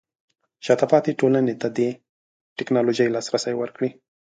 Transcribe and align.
شاته 0.65 0.85
پاتې 0.91 1.11
ټولنې 1.19 1.53
ته 1.61 1.67
د 1.77 1.79
ټیکنالوژۍ 2.57 3.07
لاسرسی 3.11 3.53
ورکړئ. 3.57 3.89